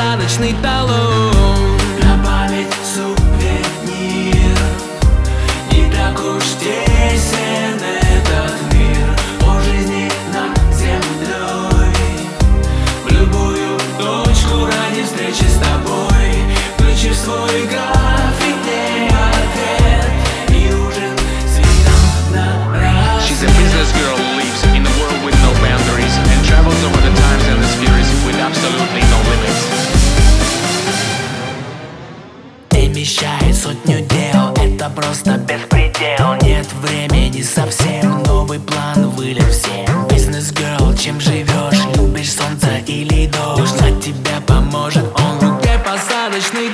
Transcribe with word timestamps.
посадочный 0.00 0.54
талон. 0.62 1.78
На 2.02 2.24
память 2.24 2.72
сувенир. 2.94 4.58
Не 5.72 5.90
так 5.92 6.18
уж 6.18 6.42
тесен 6.58 7.78
этот 7.78 8.54
мир. 8.72 9.08
О 9.46 9.60
жизни 9.60 10.10
над 10.32 10.58
землей. 10.74 11.94
В 13.04 13.12
любую 13.12 13.78
точку 13.98 14.66
ради 14.66 15.04
встречи 15.04 15.44
с 15.44 15.58
тобой. 15.58 16.32
Включи 16.76 17.10
в 17.10 17.16
свой 17.16 17.66
график 17.66 18.56
день 18.64 19.08
ответ 19.08 20.10
И 20.48 20.72
ужин 20.72 21.14
с 21.46 21.58
видом 21.58 22.02
на 22.32 22.46
рассвет 22.72 23.28
She's 23.28 23.42
a 23.42 23.46
business 23.48 23.92
girl 23.92 24.19
Перемещает 33.00 33.56
сотню 33.56 34.00
дел, 34.00 34.52
это 34.62 34.90
просто 34.90 35.38
беспредел. 35.38 36.34
Нет 36.42 36.66
времени 36.82 37.40
совсем, 37.40 38.22
новый 38.24 38.60
план 38.60 39.08
вылет 39.12 39.50
всем. 39.50 40.06
Бизнес-герл, 40.08 40.94
чем 40.94 41.18
живешь, 41.18 41.80
любишь 41.96 42.34
солнце 42.34 42.76
или 42.86 43.26
дождь? 43.28 43.70
Знать 43.70 44.04
тебя 44.04 44.42
поможет 44.46 45.06
он. 45.18 45.38
В 45.38 45.42
руке 45.54 45.80
посадочный 45.82 46.68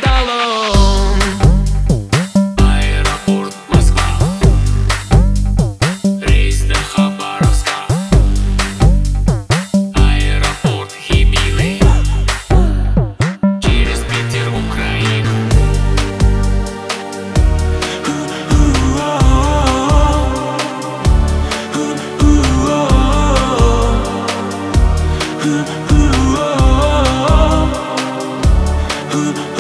good. 29.17 29.56